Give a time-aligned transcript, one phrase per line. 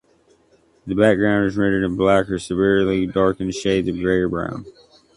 [0.87, 4.65] The background is rendered in black or severely darkened shades of gray or brown.